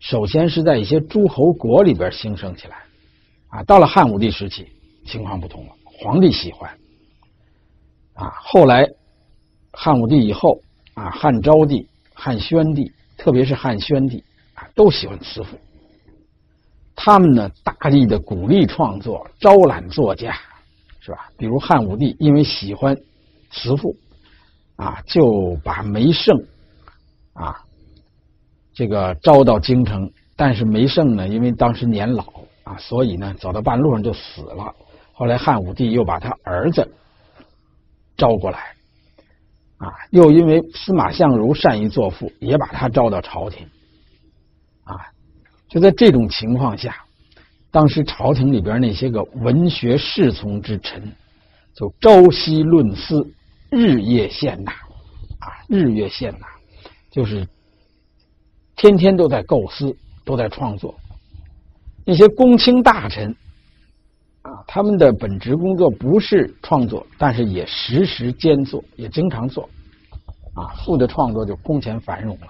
[0.00, 2.76] 首先是在一些诸侯国里边兴盛起来，
[3.48, 4.66] 啊，到了汉武帝时期
[5.04, 6.70] 情况不同了，皇帝喜欢，
[8.14, 8.88] 啊，后来
[9.72, 10.60] 汉武帝以后
[10.94, 14.22] 啊，汉昭帝、汉宣帝，特别是汉宣帝
[14.54, 15.58] 啊，都喜欢慈赋，
[16.94, 20.34] 他们呢大力的鼓励创作，招揽作家。
[21.00, 21.30] 是吧？
[21.38, 22.94] 比如汉武帝因为喜欢
[23.50, 23.96] 慈赋，
[24.78, 26.34] 啊，就把梅胜
[27.34, 27.54] 啊
[28.72, 30.10] 这个招到京城。
[30.34, 32.24] 但是梅胜呢，因为当时年老
[32.62, 34.74] 啊，所以呢走到半路上就死了。
[35.12, 36.88] 后来汉武帝又把他儿子
[38.16, 38.74] 招过来，
[39.78, 43.66] 啊，又因为司马相如善于作赋，也把他招到朝廷。
[44.84, 44.94] 啊，
[45.68, 46.96] 就在这种情况下。
[47.70, 51.12] 当时朝廷里边那些个文学侍从之臣，
[51.74, 53.30] 就朝夕论思，
[53.70, 56.46] 日夜献纳，啊，日月献纳，
[57.10, 57.46] 就是
[58.76, 60.98] 天天都在构思，都在创作。
[62.04, 63.34] 那些公卿大臣，
[64.42, 69.68] 啊，他们的本职工作不是创作，但是也时时兼做，也经常做，
[70.54, 72.46] 啊，赋的创作就空前繁荣了。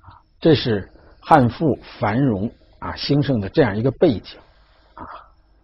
[0.00, 0.92] 啊，这是。
[1.20, 4.38] 汉赋繁荣啊兴盛的这样一个背景
[4.94, 5.04] 啊，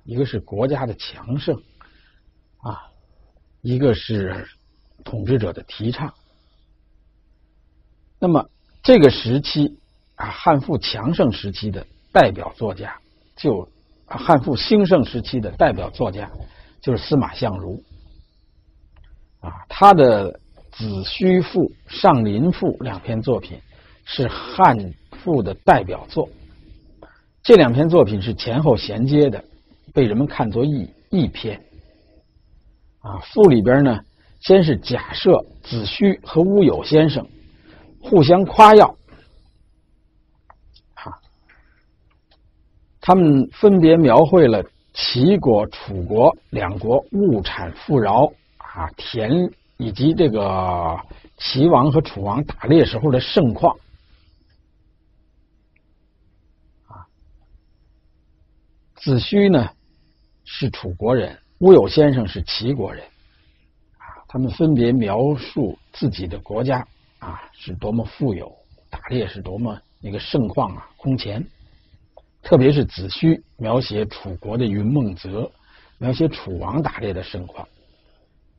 [0.05, 1.59] 一个是国家的强盛，
[3.65, 4.47] 一个是
[5.03, 6.13] 统治者的提倡。
[8.21, 8.49] 那么
[8.83, 9.79] 这个时期
[10.15, 12.97] 啊，汉赋强盛时期的代表作家，
[13.35, 13.69] 就
[14.07, 16.31] 汉赋兴盛时期的代表作家
[16.81, 17.83] 就是司马相如
[19.41, 20.33] 啊，他的
[20.71, 23.59] 《子虚赋》《上林赋》两篇作品
[24.05, 24.95] 是汉。
[25.25, 26.29] 赋的代表作，
[27.43, 29.43] 这两篇作品是前后衔接的，
[29.95, 31.59] 被人们看作一一篇。
[33.05, 34.03] 啊，赋里边呢，
[34.41, 37.29] 先是假设子虚和乌有先生
[38.01, 38.97] 互相夸耀，
[40.95, 41.13] 啊，
[43.03, 44.65] 他们分别描绘了
[44.95, 49.31] 齐国、楚国两国物产富饶啊，田
[49.77, 50.99] 以及这个
[51.37, 53.77] 齐王和楚王打猎时候的盛况。
[58.97, 59.69] 子虚呢
[60.47, 63.03] 是楚国人，乌有先生是齐国人，
[63.97, 66.87] 啊，他们分别描述自己的国家
[67.19, 68.55] 啊是多么富有，
[68.91, 71.43] 打猎是多么那个盛况啊空前。
[72.43, 75.51] 特别是子虚描写楚国的云梦泽，
[75.97, 77.67] 描写楚王打猎的盛况，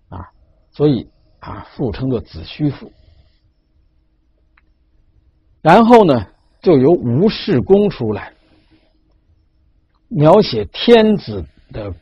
[0.10, 0.26] 啊，
[0.72, 2.92] 所以啊复称作子虚赋。
[5.62, 6.26] 然后呢，
[6.60, 8.34] 就由吴世公出来。
[10.08, 11.94] 描写天子的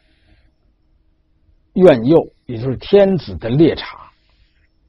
[1.73, 3.99] 苑囿，也就是天子的猎场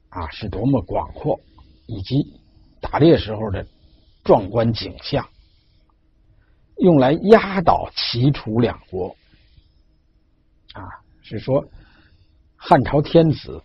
[0.09, 1.39] 啊，是多么广阔，
[1.87, 2.39] 以及
[2.79, 3.65] 打猎时候的
[4.23, 5.27] 壮观景象，
[6.77, 9.15] 用来压倒齐楚两国。
[10.73, 10.83] 啊，
[11.21, 11.65] 是说
[12.55, 13.61] 汉朝天子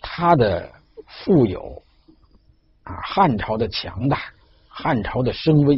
[0.00, 0.72] 他的
[1.06, 1.82] 富有
[2.84, 4.20] 啊，汉朝的强大，
[4.68, 5.76] 汉朝的声威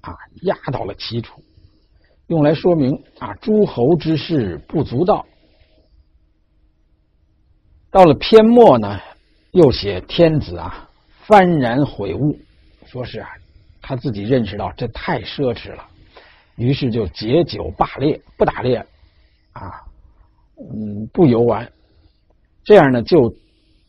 [0.00, 1.42] 啊，压倒了齐楚，
[2.26, 5.26] 用来说明啊，诸侯之事不足道。
[7.90, 9.00] 到了篇末呢，
[9.52, 10.88] 又写天子啊，
[11.26, 12.38] 幡然悔悟，
[12.86, 13.28] 说是啊，
[13.80, 15.86] 他自己认识到这太奢侈了，
[16.56, 18.78] 于是就解酒罢猎，不打猎，
[19.52, 19.82] 啊，
[20.58, 21.72] 嗯，不游玩，
[22.64, 23.34] 这样呢就。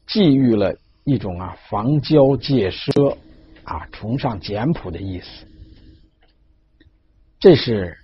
[0.08, 0.72] 寄予了
[1.04, 3.18] 一种啊防骄戒奢
[3.64, 5.48] 啊崇尚简朴的意思，
[7.40, 7.98] 这是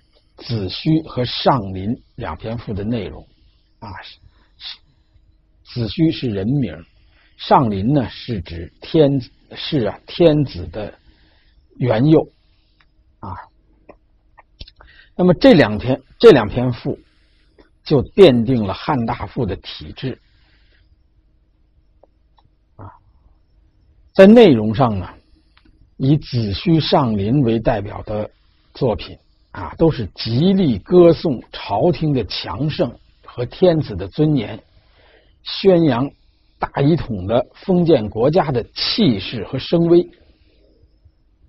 [0.44, 3.26] 子虚和上林两篇赋的内容
[3.78, 3.88] 啊。
[5.64, 6.84] 子虚是人名，
[7.36, 9.10] 上林呢是指天
[9.54, 10.98] 是啊天子的
[11.76, 12.28] 元佑
[13.20, 13.30] 啊。
[15.16, 16.98] 那么这两篇这两篇赋
[17.84, 20.20] 就奠定了汉大赋的体制
[22.76, 22.84] 啊。
[24.12, 25.08] 在内容上呢，
[25.96, 28.30] 以子虚、上林为代表的
[28.74, 29.18] 作品
[29.52, 34.62] 啊，都是极力歌颂朝廷的强盛和天子的尊严，
[35.42, 36.10] 宣扬
[36.58, 40.08] 大一统的封建国家的气势和声威，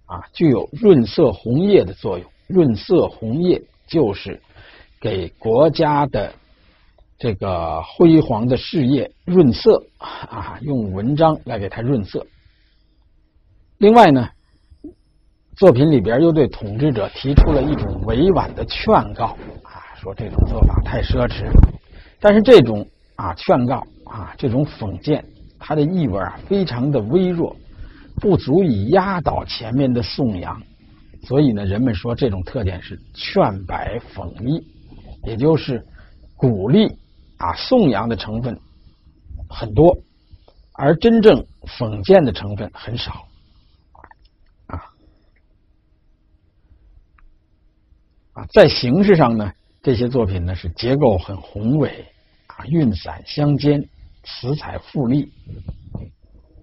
[0.05, 2.29] 啊，具有润色红叶的作用。
[2.47, 4.41] 润色红叶就是
[4.99, 6.33] 给国家的
[7.17, 12.27] 这个辉煌的事业润色啊，用文章来给它润色。
[13.77, 14.29] 另外呢，
[15.55, 21.45] 作品里边又对统治者提出了一种委婉的劝告啊，说这种做法太奢侈。
[22.19, 22.85] 但是这种
[23.15, 25.23] 啊劝告啊，这种讽谏，
[25.59, 27.55] 它的意味啊非常的微弱，
[28.19, 30.59] 不足以压倒前面的颂扬。
[31.21, 34.65] 所以呢，人们说这种特点是劝百讽一，
[35.23, 35.85] 也就是
[36.35, 36.87] 鼓励
[37.37, 38.59] 啊颂扬的成分
[39.47, 39.95] 很多，
[40.73, 41.45] 而真正
[41.77, 43.25] 讽谏的成分很少。
[48.51, 52.05] 在形式上呢，这些作品呢是结构很宏伟，
[52.47, 53.87] 啊，韵散相间，
[54.23, 55.31] 词采富丽，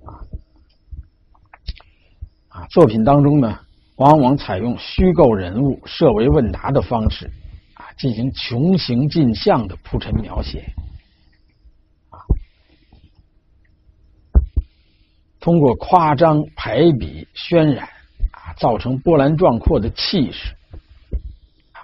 [0.04, 0.20] 啊，
[2.48, 3.58] 啊，作品当中呢，
[3.96, 7.30] 往往采用虚构人物设为问答的方式，
[7.74, 10.72] 啊，进行穷形尽相的铺陈描写，
[12.10, 12.18] 啊，
[15.40, 17.88] 通过夸张排比渲染，
[18.32, 20.54] 啊，造成波澜壮阔的气势。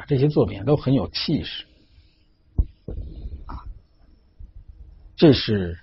[0.06, 1.64] 这些作品都很有气势，
[3.46, 3.64] 啊，
[5.16, 5.78] 这是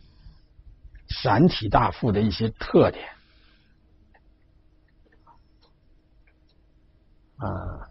[1.10, 3.10] 散体大赋的一些特点，
[7.38, 7.90] 啊，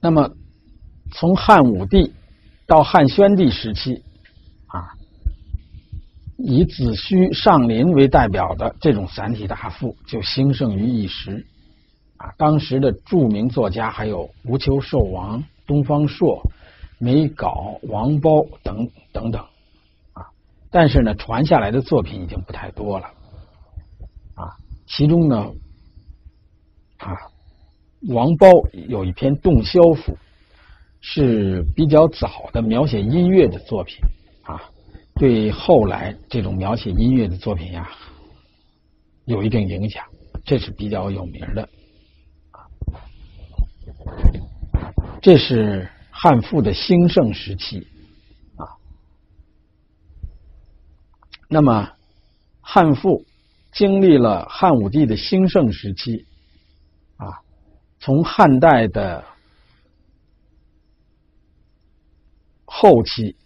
[0.00, 0.34] 那么
[1.12, 2.12] 从汉武帝
[2.66, 4.04] 到汉宣帝时期，
[4.66, 4.94] 啊，
[6.38, 11.46] 以子虚、上林为代表的这种散体大赋就兴盛于一时。
[12.22, 16.40] 啊，当时的著名作家还有吴秋寿王、东方朔、
[17.00, 19.42] 梅皋、王褒等等等，
[20.12, 20.30] 啊，
[20.70, 23.06] 但是呢，传下来的作品已经不太多了，
[24.36, 24.54] 啊，
[24.86, 25.50] 其中呢，
[26.98, 27.10] 啊，
[28.08, 28.48] 王褒
[28.86, 30.12] 有一篇《洞箫赋》，
[31.00, 33.96] 是比较早的描写音乐的作品，
[34.44, 34.62] 啊，
[35.16, 37.90] 对后来这种描写音乐的作品呀，
[39.24, 40.04] 有一定影响，
[40.44, 41.68] 这是比较有名的。
[45.22, 47.86] 这是汉赋的兴盛时期
[48.56, 48.66] 啊。
[51.48, 51.92] 那么，
[52.60, 53.24] 汉赋
[53.70, 56.26] 经历了汉武帝的兴盛时期
[57.18, 57.38] 啊，
[58.00, 59.24] 从汉代的
[62.64, 63.36] 后期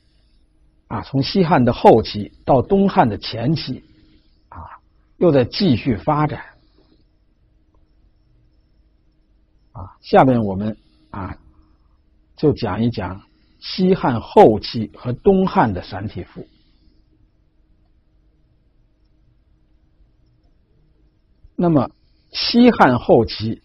[0.88, 3.84] 啊，从西汉的后期到东汉的前期
[4.48, 4.64] 啊，
[5.18, 6.42] 又在继续发展。
[9.72, 10.74] 啊，下面我们
[11.10, 11.36] 啊
[12.36, 13.22] 就讲一讲
[13.58, 16.46] 西汉后期和东汉的散体赋。
[21.56, 21.90] 那么
[22.32, 23.62] 西汉后期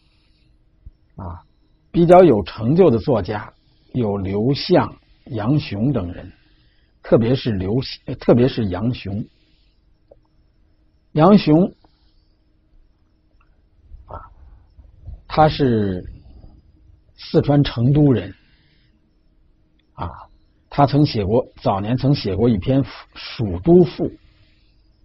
[1.17, 1.43] 啊，
[1.91, 3.53] 比较有成就的作家
[3.93, 4.95] 有刘向、
[5.25, 6.31] 杨雄等人，
[7.03, 7.81] 特别是刘，
[8.17, 9.25] 特别是杨雄。
[11.11, 11.65] 杨雄
[14.05, 14.15] 啊。
[15.27, 16.09] 他是
[17.17, 18.33] 四川成都人，
[20.01, 20.09] 啊，
[20.69, 22.81] 他曾写过早年曾写过一篇
[23.13, 24.09] 《蜀都赋》，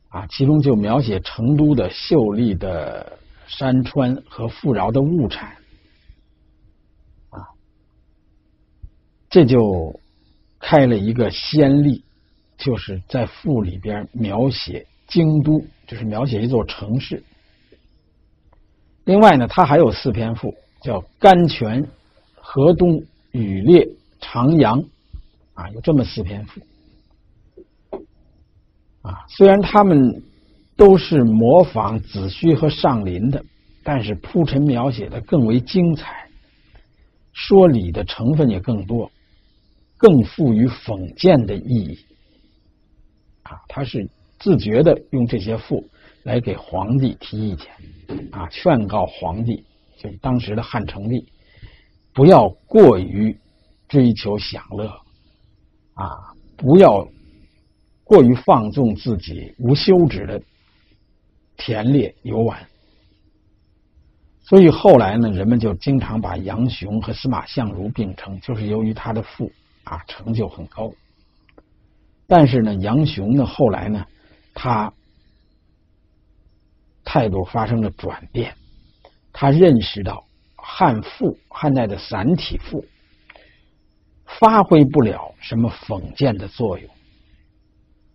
[0.09, 5.57] 啊，其中就描写成都的秀丽的山川和富饶的物产，
[7.29, 7.45] 啊，
[9.29, 10.01] 这就
[10.59, 12.03] 开了一个先例，
[12.57, 17.23] 就是在赋里边描写京都，就是描写一座城市。
[19.05, 21.87] 另外呢，他还有四篇赋，叫甘泉、
[22.35, 23.87] 河东、羽猎、
[24.21, 24.83] 长阳，
[25.55, 26.61] 啊，有这么四篇赋。
[29.03, 30.23] 啊，虽然他们
[30.77, 33.45] 都是模仿子虚和上林的，
[33.85, 36.29] 但是铺陈描写的更为精彩，
[37.33, 39.11] 说理的成分也更多，
[39.97, 41.99] 更富于讽谏的意义。
[43.45, 44.09] 啊，他是
[44.41, 45.89] 自觉的用这些赋
[46.25, 47.69] 来给皇帝提意见，
[48.33, 49.65] 啊，劝告皇帝，
[49.99, 51.25] 就是当时的汉成帝，
[52.13, 53.39] 不要过于
[53.89, 54.89] 追求享乐，
[55.95, 57.09] 啊，不要。
[58.09, 60.41] 过于放纵自己无休止的
[61.57, 62.65] 田猎游玩，
[64.43, 69.51] 所以后来呢，人们就经常把杨雄和司马相如并称，就是由于他的赋
[69.83, 70.93] 啊成就很高。
[72.29, 74.07] 但是呢，杨雄呢后来呢，
[74.55, 74.93] 他
[77.03, 78.55] 态度发生了转变，
[79.33, 80.25] 他认识到
[80.55, 82.85] 汉赋汉代的散体赋
[84.27, 86.91] 发挥不了什么讽谏的作用。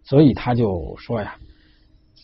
[0.03, 1.35] 所以他就说呀，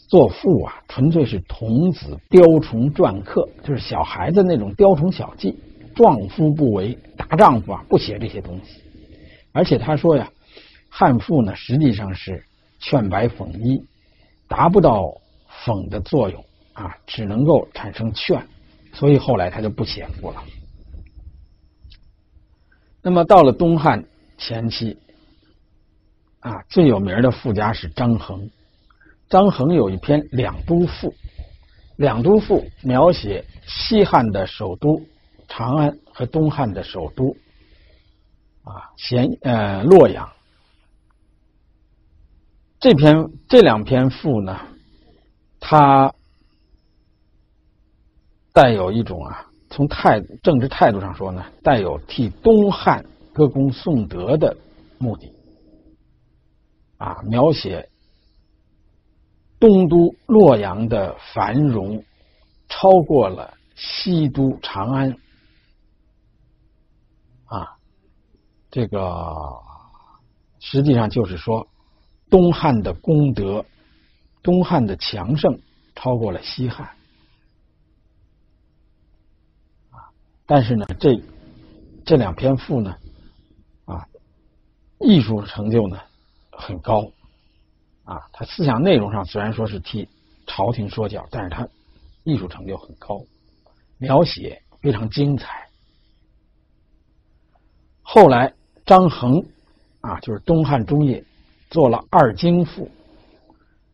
[0.09, 5.57] 作赋啊，纯粹是童子雕虫篆刻，就是小孩子那种雕虫小技。
[5.95, 8.81] 壮夫不为，大丈夫啊不写这些东西。
[9.51, 10.29] 而且他说呀，
[10.89, 12.43] 汉赋呢实际上是
[12.79, 13.83] 劝白讽一，
[14.47, 15.11] 达不到
[15.65, 18.39] 讽的作用啊，只能够产生劝。
[18.93, 20.43] 所以后来他就不写赋了。
[23.01, 24.03] 那么到了东汉
[24.37, 24.97] 前期。
[26.39, 28.49] 啊，最有名的富家是张衡。
[29.27, 31.09] 张衡有一篇《两都赋》，
[31.97, 35.01] 《两都赋》描写西汉的首都
[35.49, 37.35] 长安和东汉的首都
[38.63, 40.29] 啊咸呃洛阳。
[42.79, 44.57] 这篇这两篇赋呢，
[45.59, 46.13] 它
[48.53, 49.46] 带有一种啊，
[49.77, 54.57] 从态政治态度上说呢，带有替东汉歌功颂德的
[54.97, 55.31] 目的。
[56.97, 57.87] 啊，描写
[59.59, 62.03] 东都洛阳的繁荣，
[62.67, 65.15] 超过了西都长安。
[67.45, 67.77] 啊，
[68.71, 69.61] 这个
[70.59, 71.67] 实际上就是说，
[72.31, 73.63] 东汉的功德，
[74.41, 75.59] 东汉的强盛
[75.93, 76.87] 超过了西汉。
[79.91, 80.09] 啊，
[80.47, 81.21] 但是呢，这
[82.05, 82.95] 这两篇赋呢，
[83.85, 84.07] 啊，
[84.99, 85.99] 艺术成就呢？
[86.51, 87.11] 很高，
[88.03, 90.09] 啊，他思想内容上虽然说是替
[90.47, 91.67] 朝廷说教，但是他
[92.23, 93.21] 艺术成就很高，
[93.99, 95.67] 描写非常精彩。
[98.01, 98.53] 后来
[98.85, 99.45] 张衡
[100.01, 101.23] 啊，就是东汉中叶
[101.69, 102.85] 做了《二京赋》，《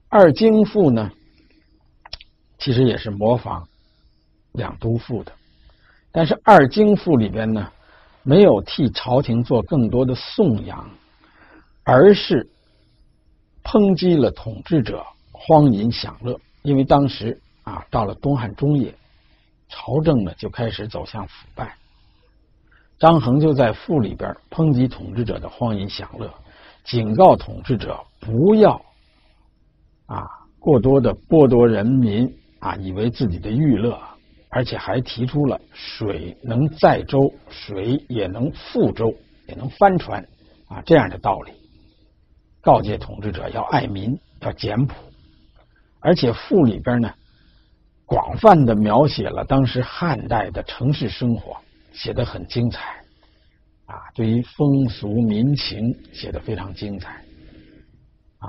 [0.07, 1.11] 二京赋》呢，
[2.59, 3.63] 其实也是模仿
[4.53, 5.33] 《两都赋》的，
[6.13, 7.69] 但是《二京赋》里边呢，
[8.23, 10.89] 没有替朝廷做更多的颂扬，
[11.83, 12.49] 而是。
[13.65, 15.01] 抨击了统治者
[15.31, 18.93] 荒淫享乐，因为当时啊，到了东汉中叶，
[19.69, 21.73] 朝政呢就开始走向腐败。
[22.99, 26.29] 张衡就在赋里边抨击统治者的荒淫享乐，
[26.83, 28.73] 警告统治者不要
[30.07, 30.27] 啊
[30.59, 33.97] 过多的剥夺人民啊，以为自己的娱乐，
[34.53, 39.15] 而且还提出了水能载舟，水也能覆舟，
[39.47, 40.23] 也能翻船
[40.67, 41.51] 啊这样的道理。
[42.61, 44.93] 告诫统治者要爱民，要简朴，
[45.99, 47.11] 而且赋里边呢，
[48.05, 51.57] 广泛的描写了当时汉代的城市生活，
[51.91, 53.03] 写的很精彩，
[53.87, 57.25] 啊，对于风俗民情写的非常精彩，
[58.37, 58.47] 啊。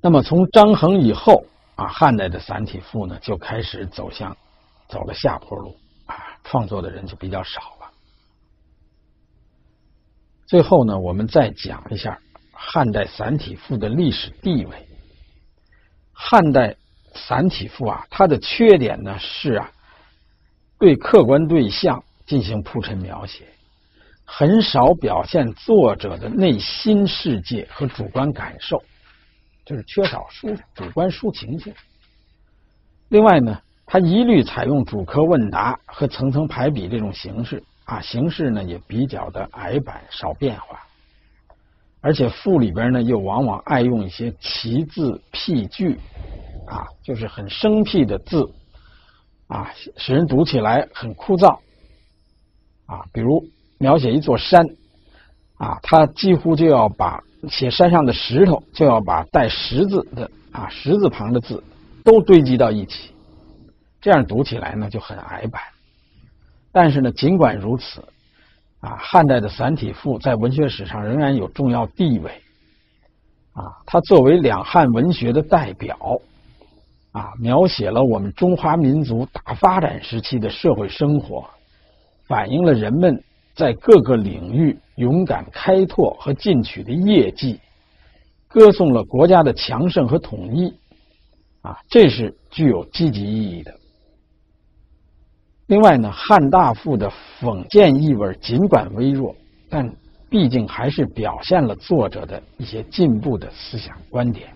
[0.00, 1.44] 那么从张衡以后
[1.76, 4.36] 啊，汉代的散体赋呢就开始走向
[4.88, 7.90] 走了下坡路，啊，创作的人就比较少了。
[10.46, 12.20] 最后呢，我们再讲一下
[12.52, 14.88] 汉代散体赋的历史地位。
[16.12, 16.76] 汉代
[17.14, 19.70] 散体赋啊，它的缺点呢是啊，
[20.78, 23.48] 对客观对象进行铺陈描写，
[24.24, 28.82] 很少表现作者的内心世界和主观感受，
[29.64, 31.74] 就是缺少抒主观抒情性。
[33.08, 37.62] 另外呢，它一律采用主客问答和层层排比这种形式。
[37.86, 40.80] 啊，形式呢也比较的矮板，少变化，
[42.00, 46.00] 而且赋里边呢又往往爱用一些奇字僻句，
[46.66, 48.50] 啊，就是很生僻的字，
[49.48, 51.58] 啊，使人读起来很枯燥，
[52.86, 53.44] 啊，比如
[53.76, 54.64] 描写一座山，
[55.58, 61.62] 啊，他几乎就要把写山上的石头就要把带十字的啊十字旁的字
[62.02, 63.10] 都堆积到一起，
[64.00, 65.62] 这样读起来呢就很矮板。
[66.72, 68.02] 但是呢，尽管如此，
[68.80, 72.30] 啊，汉代的散体赋在文学史上仍然有重要地位。
[73.52, 75.96] 啊，它作为两汉文学的代表，
[77.12, 81.48] 啊，描写了我们中华民族大发展时期的社会生活，
[82.26, 83.22] 反映了人们
[83.54, 87.60] 在各个领域勇敢开拓和进取的业绩，
[88.48, 90.72] 歌颂了国家的强盛和统一，
[91.62, 93.74] 啊，这是具有积极意义的。
[95.66, 99.34] 另外呢，汉大赋的讽谏意味尽管微弱，
[99.70, 99.96] 但
[100.28, 104.50] 毕竟还是表现了作者的一些进步的思想观点，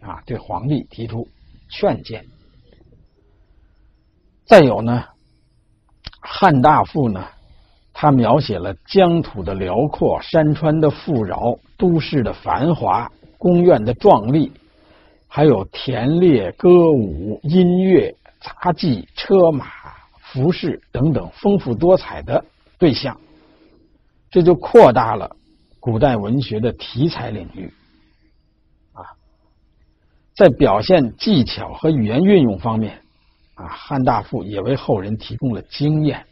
[0.00, 1.26] 啊，对皇帝提出
[1.70, 2.24] 劝谏。
[4.46, 5.04] 再有呢，
[6.20, 7.24] 汉大赋呢，
[8.00, 14.52] 他描写了疆土的辽阔、山川的富饶、都市的繁华、宫苑的壮丽，
[15.26, 19.66] 还有田猎、歌舞、音乐、杂技、车马。
[20.20, 22.44] 服饰等等丰富多彩的
[22.78, 23.18] 对象，
[24.30, 25.34] 这就扩大了
[25.80, 27.72] 古代文学的题材领域。
[28.92, 29.02] 啊，
[30.36, 33.00] 在表现技巧和语言运用方面，
[33.54, 36.22] 啊，汉大赋也为后人提供了经验。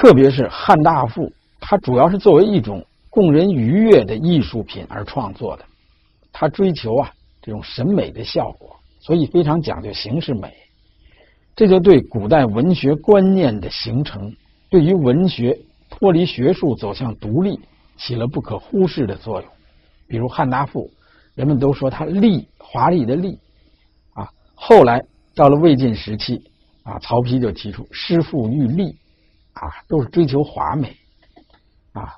[0.00, 5.64] 特别是汉大赋，它主要是作为一种供人愉悦的艺术品而创作的，
[6.32, 7.10] 它追求啊
[7.42, 10.54] 这种审美的效果，所以非常讲究形式美。
[11.56, 14.32] 这就对古代文学观念的形成，
[14.70, 15.58] 对于文学
[15.90, 17.58] 脱离学术走向独立
[17.96, 19.50] 起了不可忽视的作用。
[20.06, 20.88] 比如汉大赋，
[21.34, 23.36] 人们都说它丽，华丽的丽，
[24.14, 25.02] 啊，后来
[25.34, 26.40] 到了魏晋时期，
[26.84, 28.94] 啊，曹丕就提出诗赋欲丽，
[29.60, 30.96] 啊，都是追求华美，
[31.92, 32.14] 啊，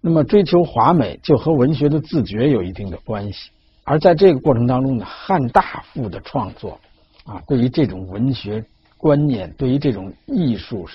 [0.00, 3.50] 那么追求华美就和文学的自觉有一定的关系。
[3.84, 6.78] 而在这个过程当中呢，汉大赋的创作。
[7.24, 8.64] 啊，对于这种文学
[8.96, 10.88] 观念，对于这种艺术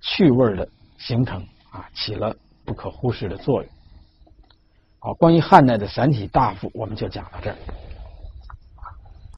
[0.00, 2.34] 趣味的形成啊，起了
[2.64, 3.70] 不可忽视的作用。
[4.98, 7.56] 好，关于汉代的散体大赋，我们就讲到这儿。